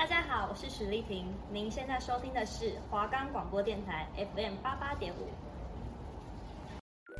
[0.00, 5.28] 大家好，我是许丽婷，您现在收听的是华冈广播电台 FM 八八点五。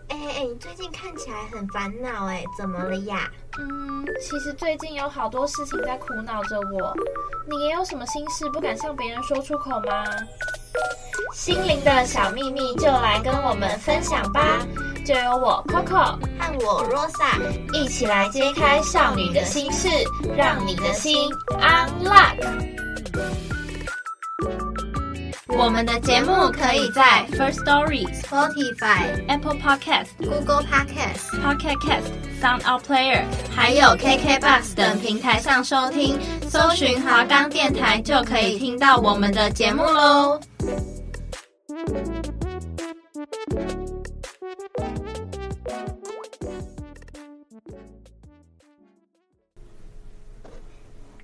[0.09, 3.31] 哎哎哎，你最近看起来很烦恼哎，怎么了呀？
[3.59, 6.97] 嗯，其实最近有好多事情在苦恼着我。
[7.51, 10.03] 你也有什么心事不敢向别人说出口吗？
[11.35, 14.67] 心灵的小秘密就来跟我们分享吧！
[15.11, 17.37] 就由我 Coco 和我 Rosa
[17.75, 19.89] 一起来揭开少女的心事，
[20.37, 22.37] 让你的心 unlock。
[25.49, 32.07] 我们的节目可以在 First Story、Spotify、Apple Podcast、Google Podcast、Pocket Cast、
[32.41, 40.39] Sound Out Player，还有 KK Bus 等平台上收听，搜寻华冈电台就可以听到我们的节目喽。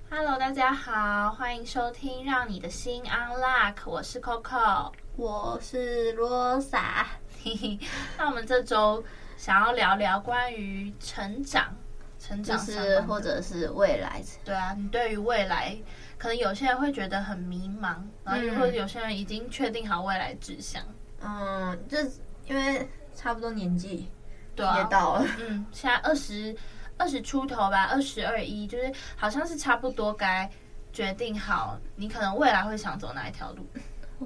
[0.09, 7.05] Hello，大家好，欢迎收听《让你的心 unlock》，我是 Coco，我是 Rosa。
[8.17, 9.03] 那我们这周
[9.35, 11.75] 想要聊聊关于成长、
[12.17, 14.23] 成长是或者是未来。
[14.45, 15.77] 对啊，你对于未来，
[16.17, 20.81] 可能有些人会觉得很迷茫，然后或者有些人已经确定好未来志向。
[21.19, 21.97] 嗯，就
[22.45, 24.07] 因为差不多年纪，
[24.55, 25.25] 对啊，也到了。
[25.39, 26.55] 嗯，现在二十。
[26.99, 30.49] 二十出头吧，二十二一，就是好像是差不多该
[30.91, 33.63] 决定好，你可能未来会想走哪一条路？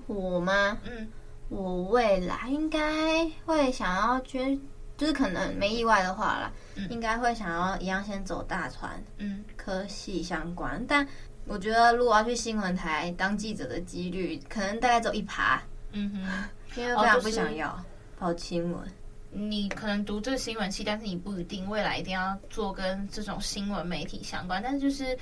[0.08, 0.78] 我吗？
[0.90, 1.06] 嗯，
[1.50, 4.58] 我未来应该会想要捐，
[4.96, 10.82] 就是可能没意外的话啦，嗯、应该会想要一样先走大船，嗯，科系相关。
[10.88, 11.06] 但
[11.46, 15.62] 我觉得如果要去新闻台当记者的几率，可能大概只有一趴。
[15.92, 17.78] 嗯哼， 因为非常不想要
[18.22, 18.88] 跑新闻。
[19.32, 24.62] 你可能读这个新闻系，但是你不一定未来一定要做跟这种新闻媒体相关。
[24.62, 25.18] 但是就是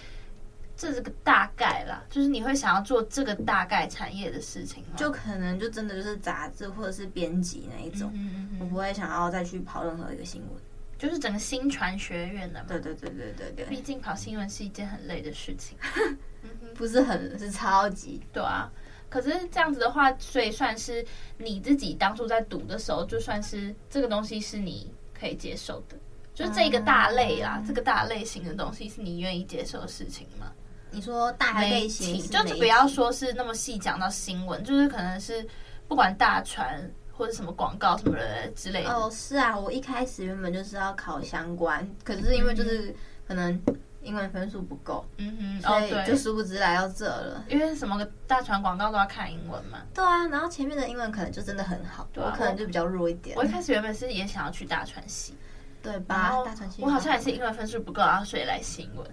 [0.76, 4.98] 这是个大概啦，就是你会想要做这个大概产业的事情吗？
[4.98, 8.12] 就可能就真的就是杂志或者是编辑那一种。
[8.14, 10.62] 嗯嗯嗯，我不会想要再去跑任何一个新闻，
[10.98, 12.66] 就是整个新传学院的嘛。
[12.68, 15.78] 对对对对对对，毕竟跑新闻是一件很累的事情。
[16.76, 18.20] 不是很，是超级。
[18.34, 18.70] 对啊。
[19.10, 21.06] 可是这样子的话，所以算是
[21.38, 25.98] 你自己当初在读的时候，就算是这个东西是你可以接受的，
[26.34, 30.52] 就是这个大类啦，嗯、这个大类型的东西是你愿意接受的事情吗？
[30.92, 35.46] 你说大类型，就是不要说是那么细讲到新闻，就是可能是
[35.88, 36.80] 不管大传
[37.12, 38.94] 或者什么广告什么的之类的。
[38.94, 42.96] 哦，是啊，我一开始原本就是要考相关，可是因为就是
[43.28, 43.60] 可能。
[44.02, 47.44] 英文分数不够，嗯哼，所以就殊不知来到这了。
[47.50, 49.80] 因为什么个大传广告都要看英文嘛。
[49.94, 53.36] 对啊，然后前面的英文可能就真的很好，对啊，我可能就比较弱一点。
[53.38, 55.36] 我一开始原本是也想要去大传系，
[55.84, 56.44] 对吧？
[56.46, 59.06] 大传系，我好像也是英文分数不够，然后所以来新闻。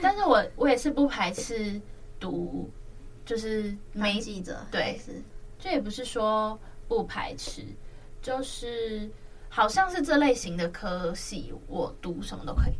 [0.00, 1.80] 但是我我也是不排斥
[2.20, 2.70] 读，
[3.24, 5.00] 就是媒记者，对，
[5.58, 7.64] 这也不是说不排斥，
[8.20, 9.10] 就是
[9.48, 12.74] 好像是这类型的科系，我读什么都可以。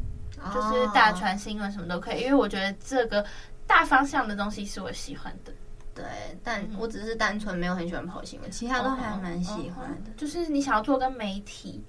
[0.53, 3.25] 就是大传新闻什么都可以，因为我觉得这个
[3.67, 5.53] 大方向的东西是我喜欢的。
[5.95, 6.05] 对，
[6.43, 10.11] 但我只是单纯没有很喜欢跑新闻，其他都还蛮喜欢的。
[10.17, 11.85] 就是你想要做跟媒体，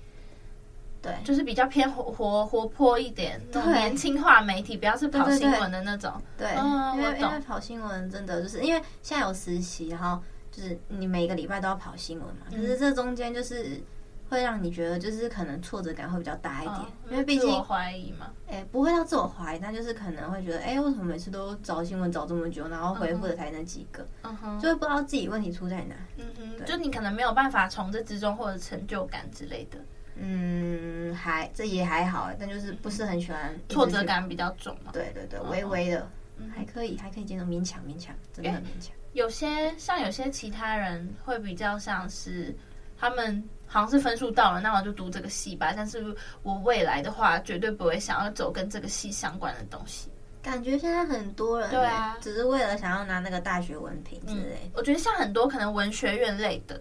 [1.01, 6.11] 对，就是比较偏活活活泼一点，对，年轻化媒体，不要是跑新闻的那种。
[6.37, 6.53] 对，
[6.97, 10.21] 因为因为跑新闻真的就是因为现在有实习，然后
[10.51, 13.81] 就是你每个礼拜都要跑新闻嘛，可是这中间就是。
[14.33, 16.79] 会让你觉得就是可能挫折感会比较大一点，
[17.11, 18.31] 因为毕竟怀疑嘛。
[18.47, 25.95] 哎，不会到自我怀疑，但就是可能会觉得，哎，为什么每次都找新闻找这么久，然后回复的才那几个，嗯哼，就会不知道自己问题出在哪。
[26.17, 29.77] 嗯哼，就你可能没有办法从这之中获得成就感之类的。
[30.15, 34.91] 嗯，还这也还好，但就是不是很喜欢挫折感比较重嘛。
[34.91, 36.07] 对对对，微微的，
[36.53, 38.95] 还可以，还可以接受，勉强勉强，真的很勉强。
[39.13, 42.55] 有些像有些其他人会比较像是
[42.97, 43.47] 他们。
[43.73, 45.73] 好像是分数到了，那我就读这个系吧。
[45.75, 50.11] 但是我未来的话，绝对不会想要走跟这个系相关的东西。
[50.43, 54.71] 感觉现在很多人对啊，只是为了想要拿那个大学文凭之类、嗯。
[54.75, 56.79] 我觉得像很多可能文学院类的，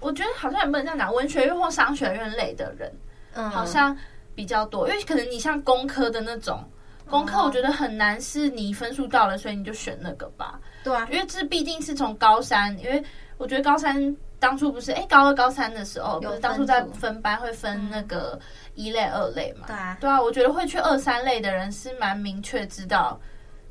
[0.00, 2.92] 我觉得好像也不能这样讲，文学院或商学院类的人，
[3.34, 3.96] 嗯，好像
[4.34, 4.88] 比较多。
[4.88, 6.68] 因为可能你像工科的那种，
[7.08, 10.58] 工科我觉得很难是你分数到了，所以你就选那个吧。
[10.82, 13.00] 对啊，因为这毕竟是从高三，因为
[13.42, 14.16] 我觉得高三。
[14.38, 18.36] 当初不是哎，高二高三的时候，不是当初在分班会分那个
[18.74, 19.68] 一类、二类嘛？
[19.68, 23.16] 对啊，对啊，我觉得会去二三类的人是蛮明确知道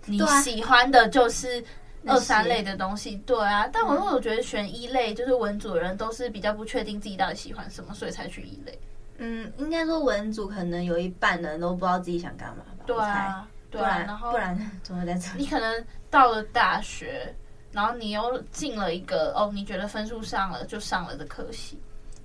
[0.06, 1.62] 你喜欢的就是
[2.08, 3.18] 二三类的东西。
[3.26, 8.80] 对啊，但我我觉得选一类就是文组的人都是比较不确定自己到底喜欢什么，所以才去一类。
[9.18, 12.84] 嗯，应该说文组可能有一半的人都不知道自己想干嘛吧？
[12.86, 15.44] 对啊，对啊，然后不然怎么在这里？
[15.44, 17.36] 你可能到了大学，
[17.72, 21.80] 然后你又进了一个哦，你觉得分数上了就上了的科系。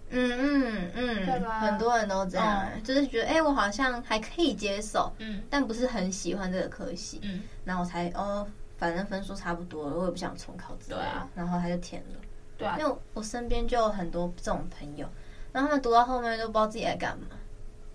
[0.09, 1.59] 嗯嗯嗯，对吧？
[1.59, 8.47] 很多人都这样，嗯、就是觉得哎、欸，我好像还可以接受，嗯，但不是很喜欢这个科系，嗯，然后我才哦，
[8.79, 12.21] 反正分数差不多了，我也不想重考之类的，啊，然后他就填了，
[12.57, 15.09] 对啊，因为我身边就有很多这种朋友，
[15.53, 17.27] 然后他们读到后面都不知道自己在干嘛，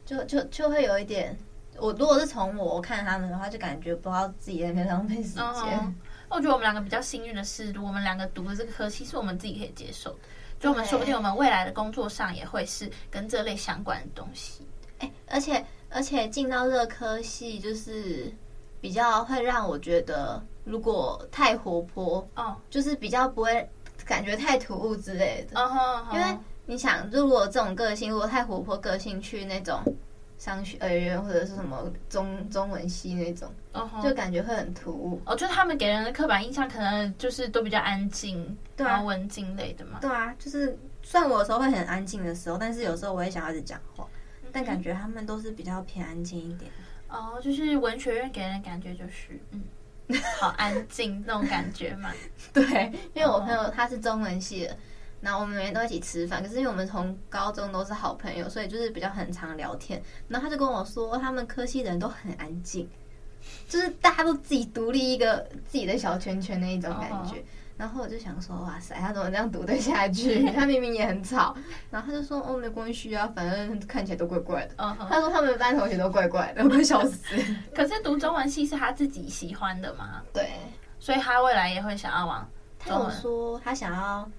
[0.05, 1.33] 就就就会有一点，
[1.77, 5.79] 我如果是从我看他们的话，就感觉不知道自己在那边浪费时间。
[5.81, 5.95] 嗯、
[6.31, 10.19] 我觉得我们两个比较幸运的是，我们两个读的这个科系是我们自己可以接受的。
[10.61, 14.65] 就我们说不定我们未来的工作上也会是跟这类相关的东西。
[14.99, 18.31] 哎，而且而且进到这科系就是
[18.79, 23.69] 比较会让我觉得，如果太活泼哦，就是比较不会
[24.05, 25.59] 感觉太突兀之类的。
[25.59, 29.83] 哦，因为你想，如果这种个性，如果太活泼个性去那种。
[30.41, 34.01] 商学院或者是什么中中文系那种，uh huh.
[34.01, 35.21] 就感觉会很突兀。
[35.23, 39.99] 哦，就他们给人的刻板印象可能就是都比较安静，对啊，文静类的嘛。
[40.01, 44.07] 对啊，就是虽然我有时候会很安静的时候，但是有时候我也想要一直讲话，
[44.41, 46.71] 嗯、但感觉他们都是比较偏安静一点。
[47.07, 49.61] 哦，就是文学院给人的感觉就是，嗯，
[50.41, 52.11] 好安静那种感觉嘛。
[52.51, 54.75] 对，因为我朋友他是中文系的。
[55.21, 60.01] 然后我们每天都一起吃饭，可是因为我们从高中都是好朋友，所以就是比较很常聊天。
[60.27, 62.89] 然后他就跟我说，他们科系的人都很安静，
[63.69, 67.35] 就是大家都自己独立一个自己的小圈圈那一种感觉。
[67.35, 67.45] Oh.
[67.77, 70.43] 然后我就想说，哇塞，他怎么这样读得下去？
[70.53, 71.55] 他明明也很吵。
[71.89, 74.75] 然后他就说，哦，没关系啊，反正看起来都怪怪的。
[74.75, 75.07] Uh huh.
[75.07, 77.35] 他说他们班同学都怪怪的，我快笑死。
[77.75, 80.21] 可是读中文系是他自己喜欢的吗？
[80.33, 80.51] 对，
[80.99, 82.47] 所以他未来也会想要往。
[82.77, 84.29] 他有说他想要。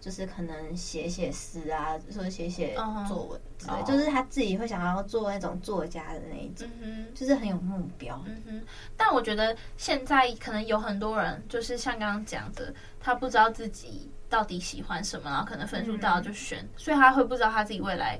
[0.00, 2.74] 就是可能写写诗啊，或者写写
[3.06, 3.86] 作文之类，uh huh.
[3.86, 7.12] 就是他自己会想要做那种作家的那一种，uh huh.
[7.14, 8.18] 就是很有目标。
[8.26, 8.64] 嗯哼、uh，huh.
[8.96, 16.82] 但我觉得现在可能有很多人，就是像刚刚讲的，他不知道自己到底喜欢什么，然后可能分数到了就选，uh.
[16.82, 18.18] 所以他会不知道他自己未来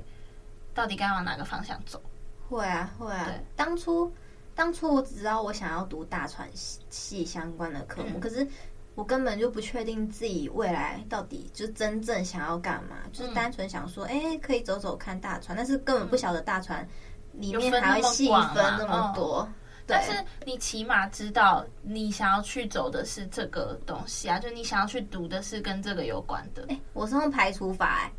[0.75, 1.99] 到底该往哪个方向走。
[2.47, 3.25] 会啊，会啊。
[3.25, 4.13] 对，当初
[4.53, 8.47] 当初我只知道我想要读大传系相关的科目，嗯、可是。
[8.95, 16.87] 我根本就不确定自己未来到底就真正想要干嘛，嗯、就是单纯想说，哎、欸，可以走走看大船，但是根本不晓得大船
[17.33, 19.47] 里面还会细分那么多。
[19.87, 20.11] 但是
[20.45, 26.63] 你起码知道你想要去走的是这个东西啊，就你想要去读的是跟这个有关的。
[26.63, 28.13] 哎、欸，我是用排除法哎、欸。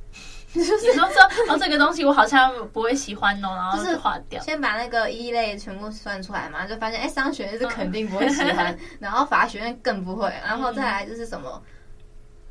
[0.54, 4.42] 就是你说说哦，这个东西我好像不会喜欢哦，然后就划掉。
[4.42, 11.62] 先把那个一类全部算出来嘛，就发现哎，商学院是肯定不会喜欢， 然后法学院更不会，然后再来就是什么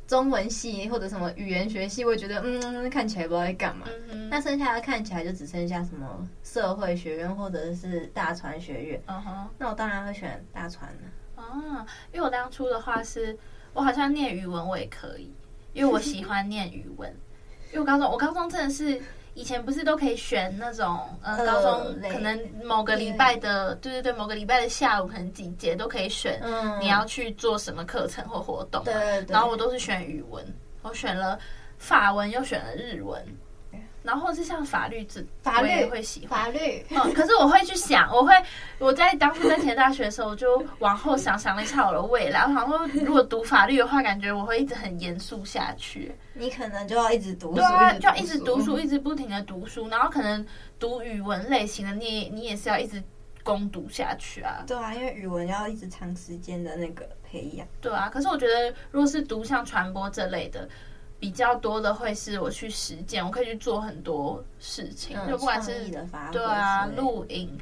[0.06, 3.86] 中文系或者什么语言学系，我觉得嗯，看起来不知道在干嘛。
[4.28, 9.02] 那剩下的看起来就只剩下什么社会学院或者是大传学院。
[9.06, 11.42] 嗯哼，那我当然会选大传了。
[11.42, 13.38] 啊，因为我当初的话是，
[13.72, 15.32] 我好像念语文我也可以，
[15.72, 17.14] 因为我喜欢念语文。
[17.72, 19.00] 因为我高中，我高中真的是
[19.34, 26.40] 以前不是都可以选那种，呃，高中可能某个礼拜的，对对对，某个礼拜的下午可能几节都可以选，
[26.78, 30.44] 你要去做什么课程或活动，对，然后我都是选语文，
[30.82, 31.38] 我选了
[31.78, 33.24] 法文，又选了日文。
[34.02, 36.84] 然后是像法律这，法律也会喜欢法律。
[36.90, 38.32] 嗯，可是我会去想，我会
[38.78, 42.40] 我在当初在填大学的时候，我就往后想想了一下我的未来。
[42.42, 46.12] 我想说， 如果读法律的话，感觉我会一直很严肃下去。
[46.34, 49.88] 你可能就要一直读书，对啊，就要一直读书，一直不停的读书。
[49.88, 50.44] 然后可能
[50.78, 53.02] 读语文类型的，你你也是要一直
[53.44, 54.64] 攻读下去啊。
[54.66, 57.66] 对啊，因为语文要一直长时间的那个培养。
[57.80, 60.68] 对啊，可是我觉得，如果是读像传播这类的。
[61.22, 65.88] 比较多的会是我去实践，我可以去做很多事情，嗯、就不管是
[66.32, 67.56] 对啊，录影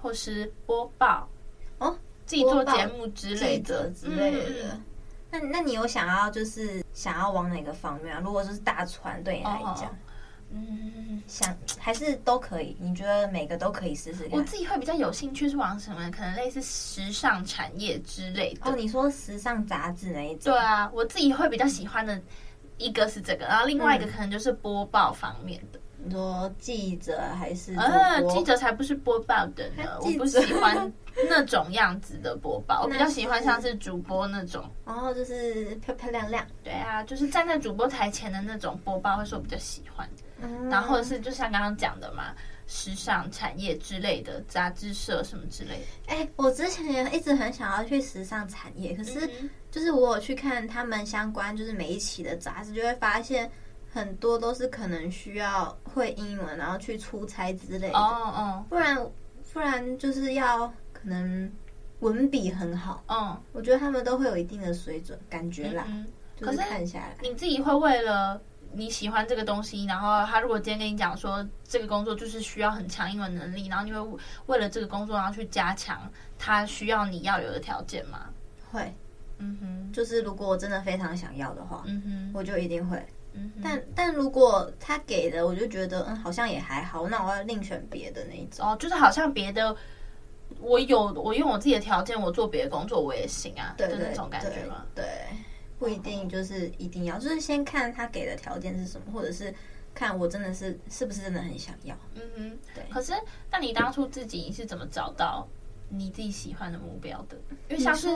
[0.00, 1.28] 或是播报
[1.76, 1.94] 哦，
[2.24, 4.72] 自己做节目之类的之类的。
[4.72, 4.82] 嗯、
[5.30, 8.22] 那那你有想要就是想要往哪个方面啊？
[8.24, 9.94] 如果就是大船对你来讲，
[10.50, 12.74] 嗯，想还是都可以？
[12.80, 14.38] 你觉得每个都可以试试看？
[14.38, 16.10] 我自己会比较有兴趣是往什么？
[16.10, 18.70] 可能类似时尚产业之类的。
[18.70, 20.54] 哦，你说时尚杂志那一种？
[20.54, 22.18] 对啊，我自己会比较喜欢的。
[22.84, 25.80] 一个是这个，然后另外一个可能就是播报方面的。
[25.96, 27.74] 你说记者还是？
[27.76, 30.92] 呃，记者才不是播报的呢，我不喜欢
[31.30, 34.62] 那种样子的播报， 我比较喜欢像是主播那种。
[34.84, 36.46] 然后就是漂漂亮亮。
[36.62, 40.06] 对啊，就是站在主播台前的那种播报，会是我比较喜欢。
[40.42, 42.34] 嗯、然后是就像刚刚讲的嘛。
[42.66, 45.84] 时尚产业之类的杂志社什么之类的。
[46.06, 49.28] 哎、欸，我之前也一直很想要去时尚产业，可是
[49.70, 53.50] 就是我有去看他们相关，就是每一期的杂志，就会发现
[53.92, 57.98] 很多都是可能需要会英文，然后去出差之类的。
[57.98, 58.96] 哦哦，不然
[59.52, 61.52] 不然就是要可能
[62.00, 65.84] 文笔很好，嗯，我觉得他们都会有一定的水准，感觉啦。
[65.88, 66.06] 嗯，
[66.36, 68.40] 就是看下来，你自己会为了
[68.74, 78.28] 你喜欢这个东西，然后他如果今天跟你讲说这个工作就是需要很强英文能力，然后你会为了这个工作然后去加强他需要你要有的条件吗？
[78.70, 78.94] 会，
[79.38, 83.00] 嗯哼，就是如果我真的非常想要的话，嗯哼，我就一定会。
[83.36, 88.64] 嗯，但但如果他给的，我就觉得嗯，好像也还好，那我要另选别的那一种。
[88.64, 89.76] 哦，就是好像别的，
[90.60, 94.84] 我有我用我自己的条件，我做别的工作我也行啊，对，对，对，那种感觉吗？
[94.94, 95.04] 对，
[95.78, 99.54] 不一定就是一定要，就是先看他给的条件是什么，或者是
[99.94, 101.96] 看我真的是是不是真的很想要。
[102.14, 102.84] 嗯哼，对。
[102.90, 103.12] 可是，
[103.50, 105.46] 那你当初自己是怎么找到
[105.88, 107.36] 你自己喜欢的目标的？
[107.68, 108.08] 因为像是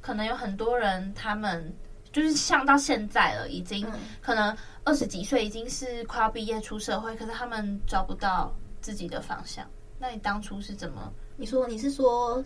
[0.00, 1.74] 可能有很多人他们。
[2.12, 3.84] 就是像到现在了，已经
[4.22, 9.68] 可能二十几岁，已经是快要毕业出社会，可是他们找不到自己的方向。
[9.98, 11.12] 那你当初是怎么？
[11.36, 12.40] 你说你是说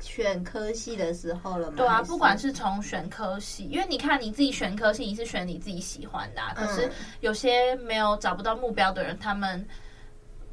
[0.00, 1.74] 选科系的时候了吗？
[1.76, 9.66] 对啊，不管是从选科系，因为你看你自己选科系，你是选你自己喜欢的啊，可是有些没有找不到目标的人，他们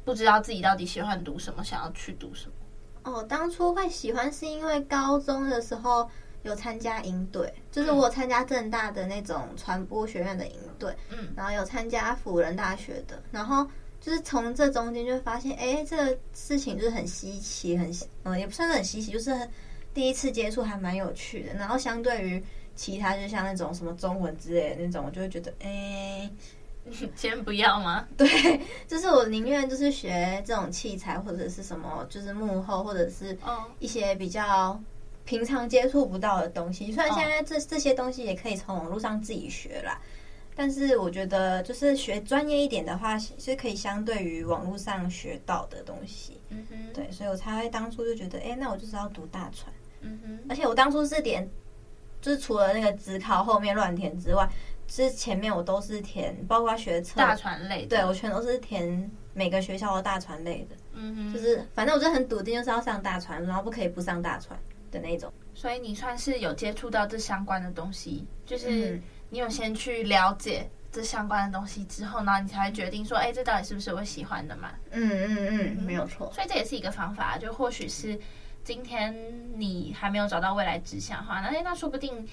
[0.04, 2.52] 不知道自己到底喜欢读什么，想要去读什么。
[3.12, 6.08] 哦，当初会喜欢是因为高中的时候。
[6.44, 13.66] 有参加营队，就是我参加正大的那种传播学院的营队，嗯，然后有参加辅仁大学的，然后
[14.04, 17.90] 就是从这中间就发现，哎，这个事情就是很稀奇，很
[18.24, 19.34] 嗯，也不算是很稀奇，就是
[19.94, 21.54] 第一次接触还蛮有趣的。
[21.54, 22.44] 然后相对于
[22.76, 26.30] 其他，就像那种什么中文之类的那种，我就会觉得，哎，
[27.16, 28.06] 先不要吗？
[28.18, 28.28] 对，
[28.86, 33.34] 就是我宁愿就是学这种器材或者是什么，就是幕后或者是
[33.78, 34.78] 一些比较。
[35.26, 39.98] 平常接触不到的东西，虽然现在这这些东西也可以从网络上自己学啦，
[40.54, 46.40] 但是我觉得就是学专业一点的话，是可以相对于网络上学到的东西。
[46.50, 49.72] 嗯哼，对，所以我才会当初就觉得，哎，那我就是要读大船。
[50.00, 51.48] 嗯哼，而且我当初是点，
[52.20, 54.48] 就是除了那个职考后面乱填之外，
[54.86, 60.76] 之前面我都是填，包括学测大船类，对我全都是填每个学校的大船类的。
[60.92, 64.58] 嗯哼，就是反正我就很笃定，就是要上大船，然后不可以不上大船。
[64.92, 68.96] 的那种，所以你算是有接触到这相关的东西，就是
[69.34, 74.70] 你有先去了解这相关的东西之后呢，你才会决定说，哎，这到底是不是我喜欢的嘛？
[74.92, 76.30] 嗯嗯嗯，没有错。
[76.32, 78.16] 所以这也是一个方法，就或许是
[78.62, 79.12] 今天
[79.56, 82.24] 你还没有找到未来志向的话，那那说不定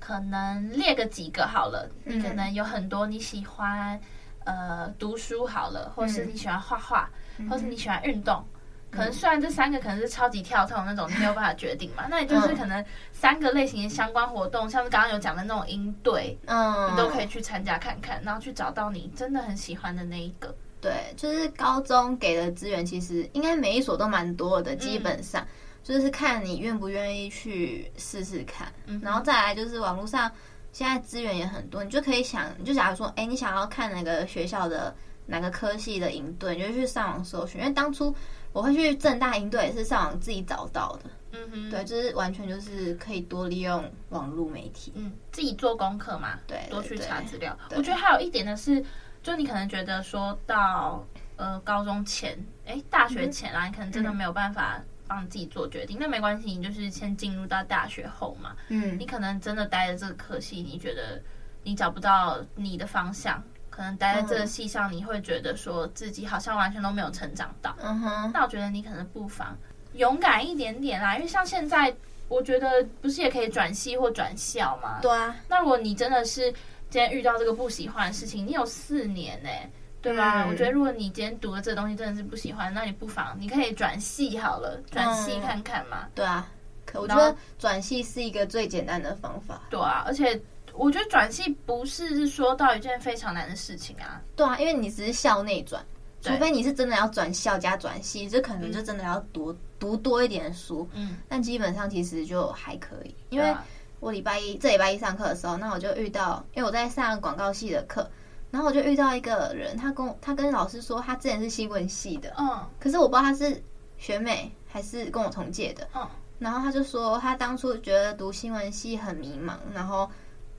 [0.00, 4.00] 可能列个几个好了，你可能有很多你喜欢，
[4.44, 7.08] 呃，读书好了，或是你喜欢画画，
[7.48, 8.44] 或是你喜欢运动。
[8.90, 12.06] 可能虽然这三个可能是超级跳痛那种，你没有办法决定嘛。
[12.08, 20.54] 那也就是可能三个类型的相关活动，像是刚刚有讲的那种营队，嗯，你都可以去参加看看，然后去找到你真的很喜欢的那一个。
[20.80, 25.46] 对，就是高中给的资源其实应该每一所都蛮多的，基本上
[25.82, 28.72] 就是看你愿不愿意去试试看。
[29.02, 30.30] 然后再来就是网络上
[30.72, 34.94] 现在资源也很多，你就可以想，就假如说，哎，你想要看哪个学校的
[35.26, 38.14] 哪个科系的营队，你就去上网搜寻，因为当初。
[38.52, 41.10] 我会去正大营队，也是上网自己找到的。
[41.32, 47.56] 嗯哼，对，就是完全就是可以多利用网络媒体，嗯，自己做功课嘛，对，多去查资料。
[47.76, 48.82] 我觉得还有一点呢是，
[49.22, 51.04] 就你可能觉得说到
[51.36, 55.98] 呃高中前，哎，大学前啊，你可能真的没有办法帮自己做决定。
[56.00, 61.22] 那没关系，你就是先进入到大学后嘛，嗯，你可能真的待在这个科系，你觉得
[61.62, 63.42] 你找不到你的方向。
[63.78, 67.76] 可能待在这个戏上，你会觉得说自己好像完全都没有成长到。
[67.80, 69.56] 嗯哼，那我觉得你可能不妨
[69.92, 71.94] 勇敢一点点啦，因为像现在，
[72.26, 74.98] 我觉得不是也可以转系或转校吗？
[75.00, 75.36] 对啊。
[75.46, 76.50] 那如果你真的是
[76.90, 79.70] 今天遇到这个不喜欢的事情，你有四年呢、欸，
[80.02, 80.42] 对吧？
[80.42, 86.08] 嗯、我觉得如果你今天读的这个东西真的是不喜欢，那你不妨你可以转系好了，转系看看嘛。
[86.16, 86.44] 对啊，
[86.84, 89.62] 可我觉得转系是一个最简单的方法。
[89.70, 90.42] 对啊，而且。
[90.78, 94.22] 我觉得转系不是说到一件非常难的事情啊。
[94.36, 95.84] 对啊，因为你只是校内转，
[96.22, 100.88] 除非你是真的要转校加转系，这可能就真的要读、嗯、读多一点的书。
[100.94, 103.12] 嗯，但基本上其实就还可以。
[103.30, 103.52] 因为
[103.98, 108.08] 我礼拜一这礼拜一上课的时候，那我就遇到，因为我在上广告系的课，
[108.52, 113.60] 然后我就遇到一个人，他跟我他跟老师说，他之前是新闻系的，嗯，可是我不知道他是
[113.96, 116.06] 学妹还是跟我同届的，嗯，
[116.38, 120.08] 然后他就说他当初觉得读新闻系很迷茫，然后。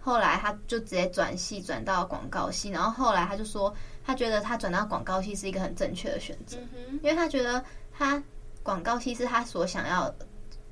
[0.09, 3.71] 后来他就直接转系转到广告系，然后后来他就说，
[4.03, 6.57] 他觉得他转到广告系是一个很正确的选择，
[7.03, 7.63] 因为他觉得
[7.95, 8.21] 他
[8.63, 10.11] 广告系是他所想要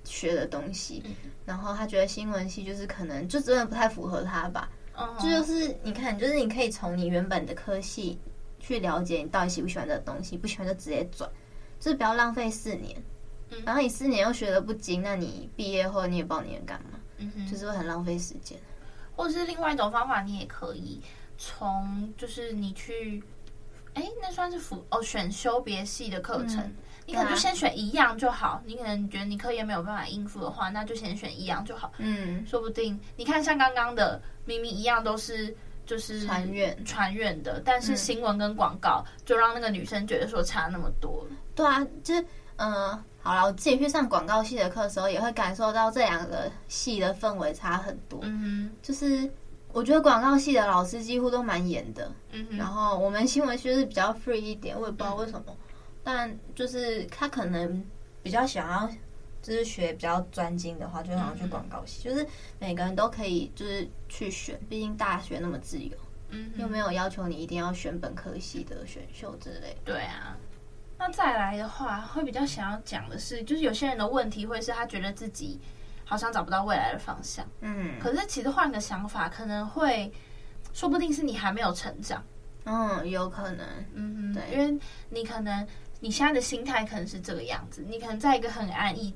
[0.04, 1.04] 学的东西，
[1.46, 4.68] 然后他觉得新闻系就是可能就真的不太符合他吧。
[5.20, 8.18] 这就是你看，就是你可以从你原本的科系
[8.60, 11.30] 去了解你到底喜不喜欢这个东西，不喜欢就直接转，
[11.80, 13.00] 就是不要浪费四年。
[13.52, 18.58] 嗯、然后你四年又学的不精，那你毕业后你也不知道你能干嘛，嗯，就是会很浪费时间。
[19.18, 21.02] 或者是另外一种方法，你也可以
[21.38, 23.22] 从就是你去，
[23.96, 26.60] 哎，那算是辅哦选修别系的课程。
[26.60, 26.76] 嗯
[27.08, 28.62] 你可能就先选一样就好。
[28.66, 31.90] 你可能觉得你课业没有办法应付的话，那就先选一样就好。
[32.00, 35.56] 嗯，说不定你看像刚刚的，明明一样都是
[35.86, 41.26] 就是传院传院的，但是新闻跟广告就让那个女生觉得说差那么多。
[41.56, 42.22] 对啊，就是
[42.58, 48.20] 嗯、呃，好了，我自己去上广告系的课的时候，也会感受到这两个系的氛围差很多。
[48.24, 49.30] 嗯哼，就是
[49.74, 52.10] 我觉得广告系的老师几乎都蛮严的。
[52.32, 55.44] 嗯哼，然后我们新闻系是比较 free 一点，我也不知道为什么。
[55.48, 55.56] 嗯
[56.04, 57.84] 但就是他可能
[58.24, 58.90] 比较想要，
[59.42, 62.02] 就是学比较专精的话，就想要去广告系。
[62.02, 62.26] 就是
[62.60, 65.92] 每个人都可以就是去选，毕竟大学那么自由，
[66.30, 69.92] 嗯，又没有要求你一定要选本科系的选秀之类的。
[69.92, 70.38] 对啊，
[70.98, 75.60] 那再来的话，会比较想要讲的是，就是有些人的问题会是他觉得自己
[76.04, 80.12] 好像找不到未来的方向，嗯，可是其实换个想法，可能会
[80.74, 82.24] 说不定是你还没有成长，
[82.66, 85.68] 嗯，有可能，嗯嗯，对，因为你可能。
[86.00, 89.12] 你现在的心态可能是这个样子，你可能在一个很安逸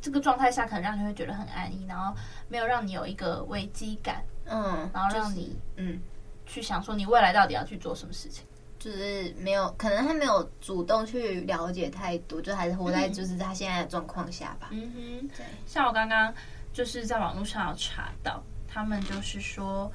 [0.00, 2.12] 这个状态下，可能让你会觉得很安逸，然后
[2.48, 6.00] 没有让你有一个危机感，嗯，然后让你、就是、嗯。
[6.44, 8.44] 去想说你未来到底要去做什么事情，
[8.84, 14.68] 就是没有可能他没有主动去了解太多，就还是活在就是他现在的状况下吧。
[14.72, 15.46] 嗯哼，对。
[15.64, 16.30] 像我刚刚
[16.70, 19.90] 就是在网络上有查到，他们就是说，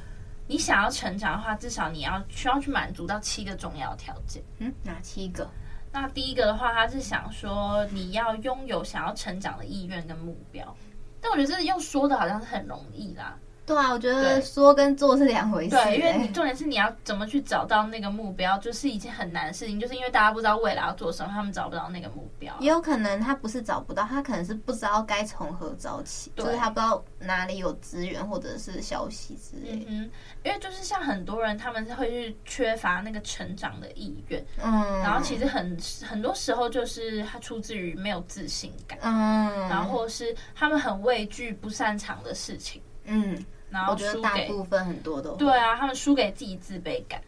[0.47, 4.41] 你想要成长的话，至少你要需要去满足到七个重要条件。
[4.57, 5.47] 嗯，哪七个？
[5.91, 10.75] 那第一个的话，他是想说你要拥有想要成长的意愿跟目标，
[11.21, 13.37] 但我觉得这用说的好像是很容易啦。
[13.69, 15.75] 对啊，我觉得说跟做是两回事。
[15.75, 19.79] 对，因为你重点是你要怎么去找到那个目标，就是一件很难的事情。
[19.79, 22.51] 就是因为大家不知道未来要做什么，他们找不到那个目标。
[22.59, 29.85] 也有可能他不是找不到，他可能是不知道该从何找起，就是他不知道哪里有资源或者是消息之类。
[29.87, 30.09] 嗯，
[30.43, 34.43] 因为就是像很多人，他们是会去缺乏那个成长的意愿。
[34.63, 38.97] 嗯，然后其实很很多时候就是他出自于没有自信感。
[39.03, 42.81] 嗯，然后是他们很畏惧不擅长的事情。
[43.05, 43.37] 嗯。
[43.69, 47.21] 然后我觉得大部分很多都对啊，他们输给自己自卑感，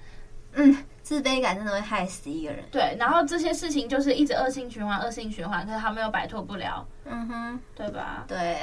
[0.54, 2.64] 嗯，自卑感真的会害死一个人。
[2.72, 8.26] 对，然后这些事情就是一直恶性循环，恶性循环，可是他们又摆脱不了，嗯哼，对吧？
[8.28, 8.58] 对。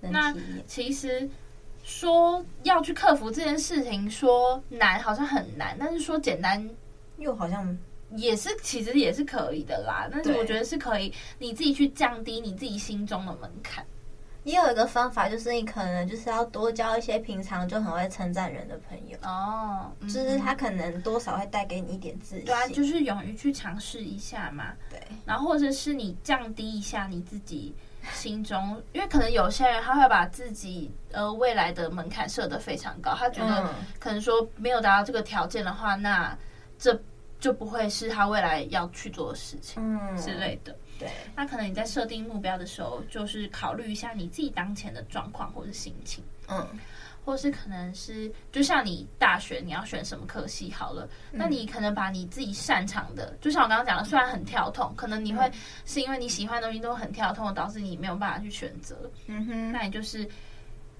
[0.00, 0.32] 那
[0.64, 1.28] 其实
[1.82, 6.70] 说要去克服这件事情，说难好像很难，但是说简单
[7.16, 7.76] 又好像
[8.10, 10.08] 也是，其实也是可以的啦。
[10.08, 13.84] 但是我觉得是可以，你自己去降低你自己心中的门槛。
[14.44, 22.44] 也有一个方法，就是你可能就是要多交一些平常就很会称赞人的朋友哦，就是他可能多少会带给你一点自信。
[22.44, 24.72] 对啊，就是勇于去尝试一下嘛。
[24.88, 27.74] 对，然后或者是你降低一下你自己
[28.12, 36.34] 心中，因为可能有些人他会把自己呃未来的门槛设得非常高，他觉得可能说没有达到这个条件的话，那
[36.78, 36.98] 这
[37.38, 39.82] 就不会是他未来要去做的事情
[40.16, 40.74] 之类的。
[40.98, 46.66] 对，那可能你在设定目标的时候，就是考虑一下你自己当前的状况或者心情，嗯，
[47.24, 55.48] 或是可能是就像你大学你要选什么科系好了，嗯、那你可能把你自己擅长的，就像我刚刚讲的，虽然很跳痛，可能你会
[55.84, 60.28] 是因为你喜欢的东西都很跳痛，导致你没有办法去选择，嗯哼，那你就是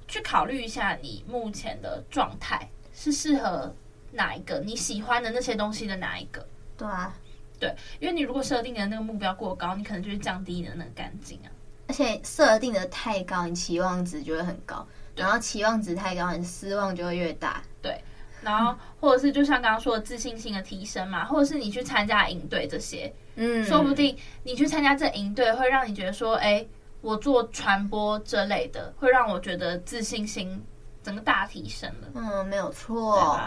[0.06, 3.74] 去考虑一下你目前的状态是适合
[4.12, 7.12] 哪一个你喜欢的那些东西的哪一个，对啊。
[7.59, 11.49] 对，因为你如果设定的那个目标过高，你可能就会降低你的那个干劲啊。
[11.88, 17.62] 而且设定的太高，你期望值就会很高，然后期望值太高，你失望就会越大。
[17.81, 17.99] 对，
[18.42, 26.64] 然后或者是就像刚刚说的自信心的提升嘛，或者是你去参加营队这些，嗯，说不定你去参加这营队会让你觉得说，哎，
[27.01, 30.62] 我做传播这类的，会让我觉得自信心
[31.03, 32.09] 整个大提升了。
[32.14, 33.40] 嗯，没有错。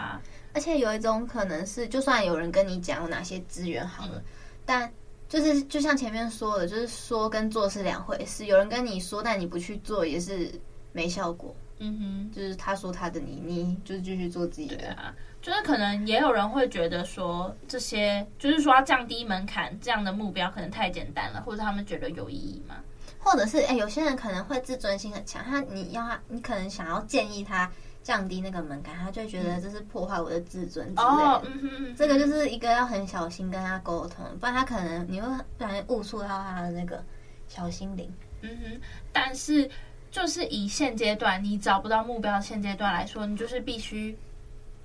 [0.54, 4.24] 而且有一种可能是，就算有人跟你讲有哪些资源好了，嗯、
[4.66, 4.92] 但
[5.30, 8.46] 就是就像前面说的，就是说跟做是两回事。
[8.46, 10.52] 有人跟你说，但你不去做也是
[10.92, 11.56] 没效果。
[11.80, 14.76] 嗯哼，就是他说他的你，你你就是继续做自己的。
[14.76, 22.76] 对啊，就是可能也有人会觉得说，这些就是说要降低门槛这样的目标可能太简单了，或者他们觉得有意义吗？
[23.18, 27.72] 或者是哎、欸，有些人可能会自尊心很强，他你要他，你可能想要建议他。
[28.04, 31.04] 降低那个门槛，他就觉得这是破坏我的自尊之类的。
[31.04, 37.04] 哦，嗯哼嗯哼，这个就是一个要很小心跟他沟通，不然他可能你会不然误触到他的那个
[37.48, 38.12] 小心灵。
[38.42, 38.82] 嗯哼，
[39.14, 39.70] 但是
[40.10, 44.18] 就是以现阶段你找不到目标现阶段来说，你就是必须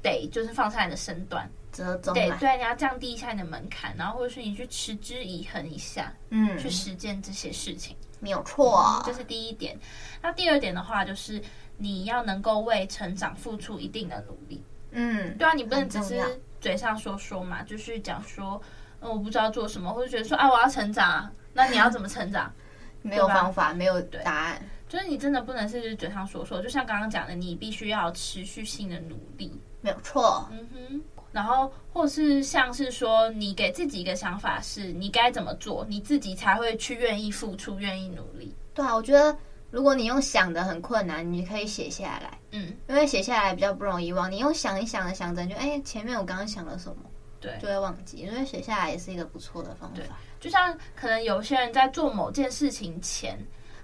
[0.03, 9.77] 得就是放下你的身段，折中，对对，你要降低一下你的门槛，然后或者是你去持之以恒一下，嗯，去实践这些事情，没有错，这是第一点。
[10.23, 11.43] 那第二点的话，就是
[11.77, 14.63] 你要能够为成长付出一定的努力，
[14.93, 16.21] 嗯，对啊，你不能只是
[16.61, 18.61] 嘴上说说嘛，就是讲说，
[19.01, 22.53] 嗯，我不知道做什么，或者觉得说，啊，我要成长啊，那你要怎么成长？
[23.03, 24.61] 没有方法，没有答案。
[24.89, 30.49] 就是你真的不能是嘴上说说，就像刚刚讲的，你必须要持续性的努力，没有错。
[30.51, 38.55] 嗯哼，然后或是像是说，你给自己一个想法，是你该怎么做，你自己才会去愿意付出，愿意努力。
[38.75, 39.37] 对啊，我觉得
[39.77, 44.33] 如果你用想的很困难，你可以写下来，嗯，因为写下来比较不容易忘。
[44.33, 47.03] 你用想一想的想着，就哎，前面我刚刚想了什么，
[47.43, 48.17] 对，就会忘记。
[48.17, 50.03] 因为写下来也是一个不错的方法。
[50.41, 53.39] 就像可能有些人在做某件事情前。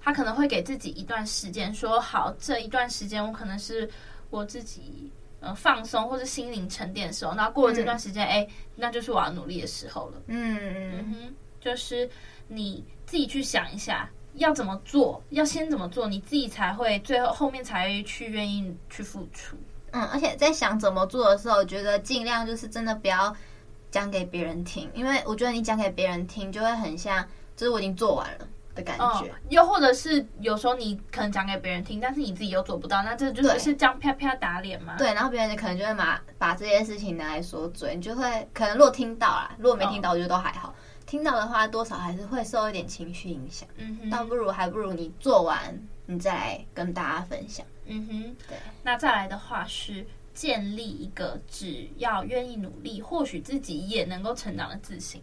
[0.04, 3.88] 他可能会给自己一段时间，说好这一段时间我可能是
[4.30, 10.20] 我自己呃放松或者心灵沉淀的时候，那过了这段时间，哎、嗯，那就是我要努力的时候了。
[10.26, 10.58] 嗯
[10.98, 12.10] 嗯哼，就是
[12.48, 19.56] 你自己去想一下要怎么做，要先怎么做，你自己才会最后后面才会去愿意去付出。
[19.90, 23.34] 嗯，而且在想怎么做的时候，我觉得尽量就是真的不要
[23.90, 28.48] 讲给别人听，因为我觉得你讲给别人听就会很像，就是我已经做完了。
[28.74, 34.96] 的感觉、嗯，又或者是有时候你可能讲给别人听，但是你自己又做不到，那这就是是这样啪啪打脸嘛？
[34.96, 40.61] 对，然后别人可能就会把把这件事情拿来说嘴，你就会可能如果听到啦，如果没听到，我觉得都还好。
[41.12, 43.68] 哦、听到的话，多少还是会受一点情绪影响。
[43.76, 47.66] 嗯哼，倒不如还不如你做完，你再来跟大家分享。
[47.84, 48.56] 嗯哼，对。
[48.82, 55.20] 那再来的话是建立一个只要愿意努力，或许自己也能够成长的自信。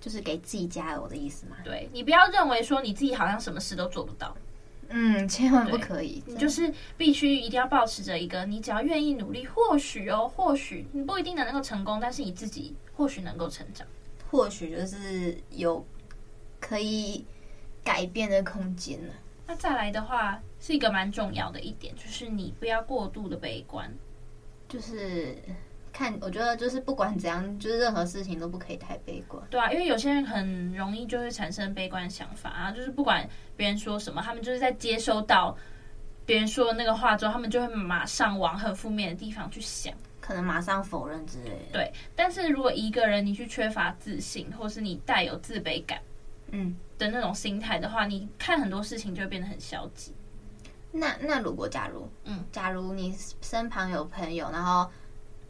[0.00, 1.58] 就是给自己加油的意思嘛？
[1.62, 4.34] 对，你不要认为说你自己好像什么事都做不到，
[4.88, 6.22] 嗯，千万不可以。
[6.26, 13.86] 你就是必须一定要保持着一个，你只要愿意努力，或许哦，或许你不一定能够成功，但是你自己或许能够成长，
[14.30, 15.84] 或许就是有
[16.60, 17.24] 可以
[17.82, 19.14] 改变的空间了。
[19.46, 23.92] 那再来的话，是一个蛮重要的一点，就是你不要过度的悲观，
[24.68, 25.36] 就是。
[25.92, 29.42] 看，我觉得就是不管怎样，就是任何事情都不可以太悲观。
[29.50, 35.54] 对啊，因为有些人很容易就会产生悲观的想法啊，就是不管别人说什么，他们就是在接收到
[36.24, 39.92] 别人说的那个话之后，他们就会马上往很负面的地方去想，
[40.30, 41.72] 可能马上否认之类的。
[41.72, 46.00] 对，但是如果一个人你去缺乏自信，或是你带有自卑感，
[46.52, 50.14] 嗯的那种心态的话，你看很多事情就会变得很消极。
[50.92, 54.88] 那那如果假如，嗯，假如你身旁有朋友，然后。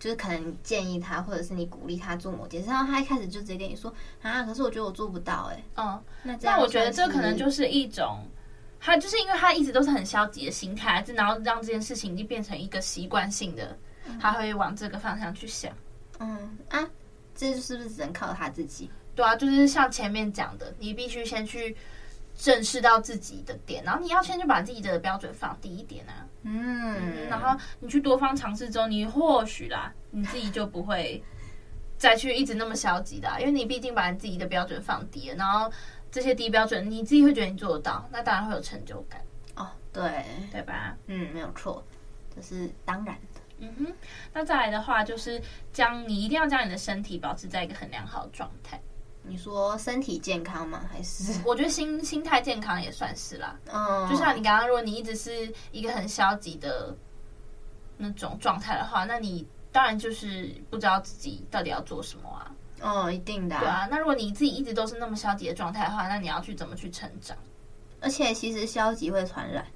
[0.01, 8.27] 就是可能建议他，或者是你鼓励他做某件事，然后他一开始就直接跟你说啊，可是我觉得我做不到，哎，嗯，那这样，那我觉得这可能就是一种，
[8.81, 13.77] 他就是因为他一直都是很消极的心态，然后让这件事情就变成一个习惯性的，
[14.21, 15.73] 他会往这个方向去想，
[16.19, 16.89] 嗯啊，
[17.35, 18.91] 这是不是只能靠他自己？
[19.15, 21.77] 对啊，就是像前面讲的，你必须先去。
[22.37, 26.25] 正视到自己的点，然后你要先去把自己的标准放低一点啊。
[26.45, 31.23] 嗯，嗯，然后你去多方尝试之后，你或许啦，你自己就不会
[31.99, 35.71] 再去一直那么消极的啊，因为你毕竟把你自己的标准放低了，然后
[36.11, 39.21] 这些低标准你自己会觉得你做得到，那当然会有成就感。
[39.57, 40.97] 哦，对，对吧？
[41.09, 41.85] 嗯，没有错，
[42.35, 43.40] 这是当然的。
[43.61, 43.95] 嗯哼，
[44.33, 45.41] 那再来的话，就是
[45.73, 48.81] 将你一定要将你的身体保持在一个很良好的状态。
[49.23, 50.89] 你说身体健康吗？
[50.91, 53.55] 还是我觉得心心态健康也算是啦。
[53.71, 56.97] 嗯，就像你刚刚，如果你一直是一个很消极的
[57.99, 62.51] 那种状态的话，那你当然就是不知道自己到底要做什么啊。
[62.81, 63.59] 哦，一定的。
[63.59, 67.37] 对啊，那如果你自己一直都是那么消极的状态的话，那你要去怎么去成长？
[68.01, 69.67] 而且其实消极会传染。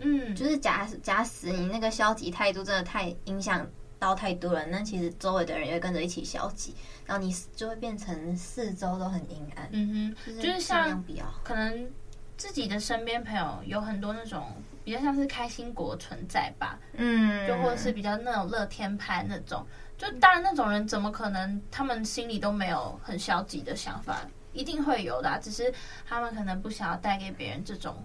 [0.00, 3.66] 嗯，就是假假使你那个消极态度真的太影响
[3.98, 6.74] 到太多人，那其实周围的人也会跟着一起消极。
[7.06, 9.68] 然后你就会变成四周都很阴暗。
[9.72, 11.02] 嗯哼，就是像
[11.42, 11.90] 可能
[12.36, 14.46] 自己的身边朋友有很多那种
[14.84, 16.78] 比较像是开心果存在吧。
[16.92, 19.66] 嗯，就或者是比较那种乐天派那种。
[19.96, 24.20] 就当然那种人怎么可能他们心里都没有很消极的想法？
[24.52, 25.72] 一定会有的啊，只是
[26.06, 27.96] 他们可能不想要带给别人这种，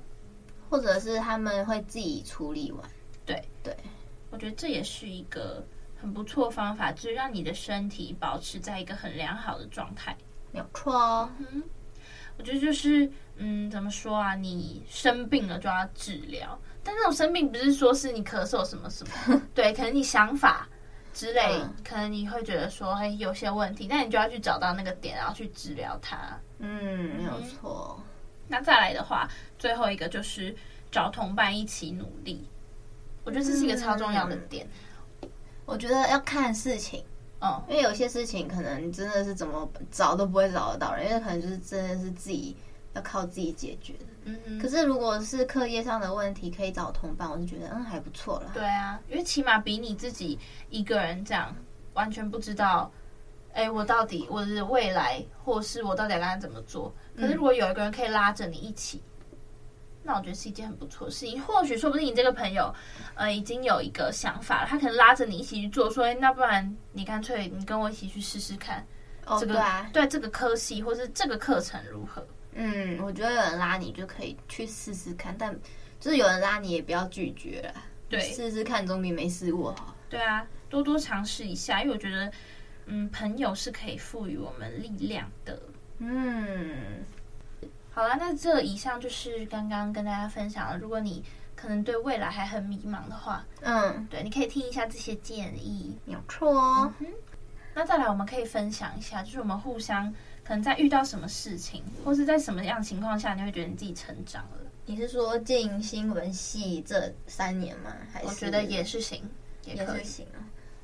[0.73, 2.89] 或者是他们会自己处理完。
[3.27, 3.77] 对对，
[4.31, 5.63] 我觉得这也是一个。
[5.95, 10.13] 很不错方法，就是让你的身体保持在一个很良好的状态。
[10.51, 11.29] 没有错哦。
[11.37, 11.63] 嗯，
[12.37, 14.35] 我觉得就是，嗯，怎么说啊？
[14.35, 20.67] 你生病了就要治疗，但那种生病不是说是你咳嗽什么什么， 对，可能你想法
[21.13, 26.37] 之类，嗯、可能你会觉得说，哎，有些问题，那你就要去找到那个点，然后去治疗它。
[26.59, 27.97] 嗯，没有错。
[28.47, 29.27] 那再来的话，
[29.57, 30.55] 最后一个就是
[30.91, 32.47] 找同伴一起努力。
[33.23, 34.67] 我觉得这是一个超重要的点。
[35.65, 37.01] 我觉得要看事情，
[37.39, 42.55] 哦，因为有些事情可能真的是怎么找都不会找得到人，因为可能就是真的是自己
[42.93, 44.05] 要靠自己解决的。
[44.25, 44.59] 嗯嗯。
[44.59, 48.51] 可是如果是课业上的问题，可以找同伴，我是觉得嗯还不错啦。
[48.53, 50.37] 对啊，因为起码比你自己
[50.69, 51.55] 一个人这样
[51.93, 52.91] 完全不知道，
[53.53, 56.93] 哎，我到底我的未来，或是我到底该怎么做？
[57.15, 58.97] 可是如果有一个人可以拉着你一起。
[58.97, 59.09] 嗯
[60.05, 62.75] 那我觉得是一件很不错的事情，或许说不定你这个朋友，
[63.15, 68.85] 呃，已经有一个想法了，他可能拉着你一起去做，说，哎，那不然你干脆你跟我一起去试试看，
[69.25, 72.27] 哦，这个对啊，对这个科系或是这个课程如何？
[72.51, 75.57] 嗯，我觉得有人拉你就可以去试试看，但
[76.01, 77.73] 就是有人拉你也不要拒绝了，
[78.09, 79.95] 对，试试看总比没试过好。
[80.09, 82.29] 对啊，多多尝试一下，因为我觉得，
[82.85, 85.59] 嗯，朋友是可以赋予我们力量的，
[85.99, 87.03] 嗯。
[87.91, 90.77] 好了，那这以上就是刚刚跟大家分享了。
[90.77, 91.23] 如果你
[91.55, 96.91] 可能对未来还很迷茫的话，嗯，对，你可以听一下这些建议，没有错哦。
[96.99, 97.07] 嗯，
[97.75, 100.11] 那再来，我们可以分享一下，就是我们互相
[100.43, 104.57] 可能在遇到什么事情，或是在什么样情况下，你会觉得你自己成长了？
[104.87, 107.95] 你是说进新闻系这三年吗？
[108.11, 109.21] 还是我觉得也是行，
[109.65, 110.41] 也可以行啊。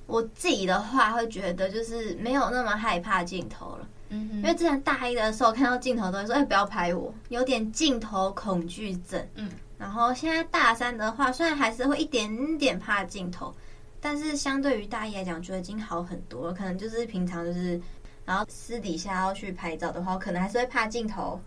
[0.09, 3.87] 我自己的话会觉得，就是没有那么害怕镜头了。
[4.09, 13.53] 嗯，因为之前大一的时候看到镜头都会说：“哎，不要拍我，有点镜头恐惧症。”嗯，然后现在大三的话，虽然还是会一点点怕镜头，
[14.01, 16.53] 但是相对于大一来讲，觉得已经好很多了。
[16.53, 17.79] 可能就是平常就是，
[18.25, 21.39] 然后私底下要去拍照的话，可能还是会怕镜头。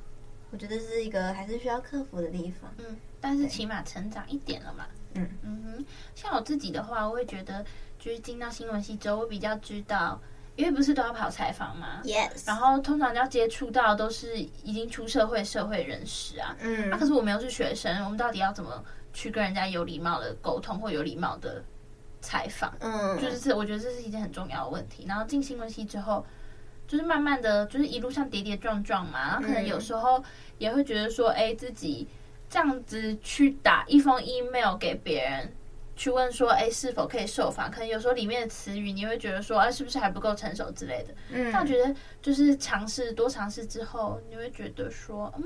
[0.53, 2.71] 我觉得是一个还是需要克服的地方。
[2.79, 4.85] 嗯，但是起码成长一点了嘛。
[5.15, 7.65] 嗯嗯哼，像我自己的话，我会觉得
[8.03, 10.21] 就是进到新闻系之后，我比较知道。
[10.55, 12.47] 因为不是都要跑采访吗？Yes。
[12.47, 16.55] 然后通常要接触到都是已经出社会社会人士啊。
[16.61, 16.91] 嗯。
[16.91, 18.85] 那、啊、可是我们又是学生，我们到底要怎么
[19.15, 21.65] 去跟人家有礼貌的沟通或有礼貌的
[22.21, 22.71] 采访？
[22.81, 23.19] 嗯。
[23.19, 25.07] 就是这，我觉得这是一件很重要的问题。
[25.09, 26.23] 然后进新闻系之后，
[26.87, 29.29] 就是慢慢的就是一路上跌跌撞撞嘛。
[29.29, 30.23] 然后可能有时候
[30.59, 32.07] 也会觉得说，哎，自己
[32.51, 35.51] 这样子去打一封 email 给别人。
[36.03, 37.71] 去问说，哎，是否可以受访？
[37.71, 41.15] 可能有时候里面的词语，你会觉得说，哎，是不是还不够成熟之类的？
[41.31, 45.45] 嗯，但我觉得就是尝试多尝试之后，你会觉得说，嗯，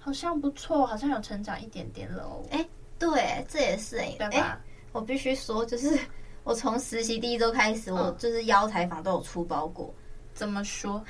[0.00, 2.42] 好像不错，好像有成长一点点了哦。
[2.50, 4.60] 哎，对，这也是哎，对吧？
[4.90, 5.96] 我必须说，就是
[6.42, 9.94] 我从实习第一周开始，我就是邀采访都有出包过。
[10.34, 11.00] 怎么说？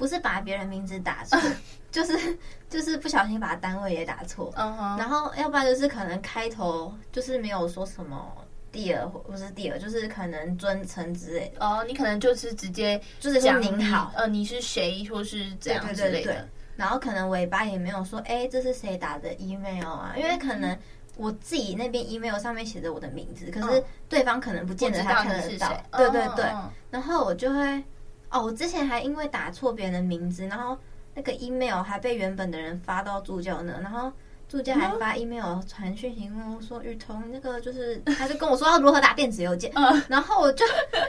[0.00, 1.38] 不是把别人名字打错，
[1.92, 2.38] 就是
[2.70, 8.26] 就是不小心把单位也打错，嗯哼，然后要不然就是可能开头就是没有说什么
[8.72, 11.62] Dear 不是 Dear，就是可能尊称之类的。
[11.62, 16.10] 哦，你可能就是直接就是说您好，呃，你是谁，或是这样之类的。
[16.10, 16.36] 对对对。
[16.76, 20.14] 然后可能尾巴也没有说，哎，这是谁打的 email 啊？
[20.16, 20.74] 因为可能
[21.18, 25.68] 我自己那边 email 上面写着我的名字，可是对方可能不见得他看得到。
[25.98, 26.46] 对对对。
[26.90, 27.84] 然后我就会。
[28.30, 30.78] 哦，我之前还因为打错别人的名字，然后
[31.14, 34.10] 那个 email 还被原本的人发到助教那，然后
[34.48, 39.72] 助教还发 email 传讯息问我说：“雨桐，那个就是，他就跟我说要如何打电子邮件。”
[40.08, 40.64] 然后我就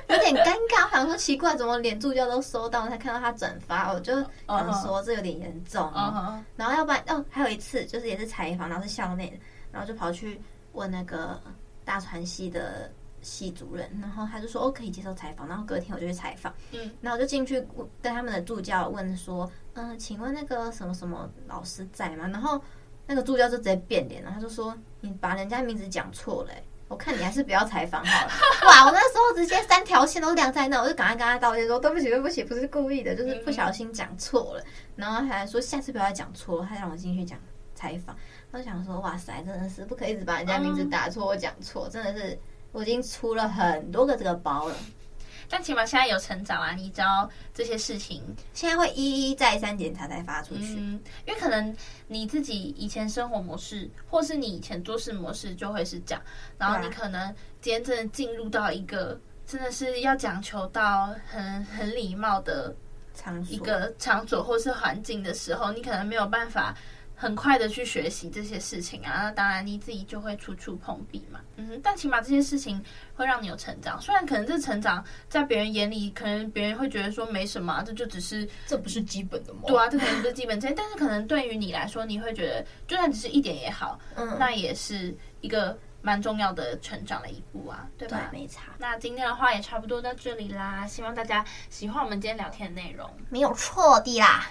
[0.10, 4.16] 有点尴尬，我想说奇怪，怎么连助教都收到，才看到他转发，我就
[4.48, 5.92] 想说这有点严重。
[6.56, 9.38] 然后要不然哦，还有一次就是也是采访，然后是校内的，
[9.72, 10.42] 然后就跑去
[10.74, 11.40] 问那个
[11.86, 12.92] 大传系的。
[13.22, 17.62] 系主任，然后他就说：“哦，可以接受采访。”然后隔天我就去采访，嗯，然后我就进去
[18.02, 22.62] 跟他们的助教问说：“嗯、呃，请问那个什么什么老师在吗？”然后
[23.08, 26.50] 那个助教就直接变脸了，他就说：“你把人家名字讲错了，
[26.88, 28.32] 我看你还是不要采访好了。
[28.68, 34.64] ”哇，我那时候直接三条线都亮在那，我就赶快跟他道歉说：“对不起，对不起，不是故意的，就是不小心讲错了。”
[34.96, 37.38] 然后他还说：“下次不要再讲错。”他让我进去讲
[37.76, 38.16] 采访，
[38.52, 42.38] 我就想说：“哇塞，真的是不可以一直把人家名字打错或讲错，真的是。”
[42.72, 44.76] 我已经出了很多个这个包了，
[45.50, 46.72] 但起码现在有成长啊！
[46.74, 50.76] 你知道这些事情，现在会一一再三检查再发出去。
[50.78, 51.76] 嗯，因为可能
[52.08, 56.24] 你自己以前生活模式，或是你以前做事模式就会是这样，
[56.58, 62.74] 然后你可能今天真的进入到一个真的是要讲求到很很礼貌的
[63.14, 66.74] 场一个场所或是环境的时候，你可能没有办法。
[67.22, 71.40] 很快的去学习这些事情啊，那当然你自己就会处处碰壁嘛。
[71.58, 74.02] 嗯，但起码这些事情会让你有成长。
[74.02, 79.60] 虽然可能这成长在别人眼里，可能别人会觉得说没什么啊，这就只是这不是基本的吗？
[79.68, 88.30] 对啊，这可能不是基本这些，但是可能对于你来说，你会觉得就算只是一点也好，嗯，那也是一个蛮重要的成长的一步啊，对吧？
[88.32, 88.74] 对，没差。
[88.80, 94.50] 那今天的话也差不多到这里啦，希望大家喜欢我们今天聊天的内容，没有错的啦。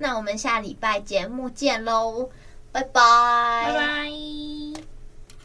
[0.00, 2.30] 那我们下礼拜节目见喽，
[2.72, 4.99] 拜拜，拜拜。